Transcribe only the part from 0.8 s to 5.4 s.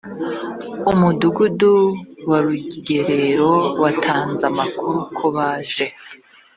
umudugudu wa rugerero watanze amakuru ko